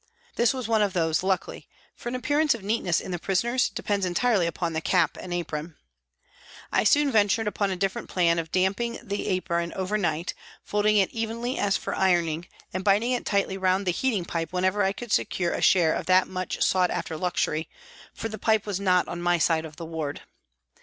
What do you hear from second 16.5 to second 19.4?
sought after luxury, for the pipe was not on my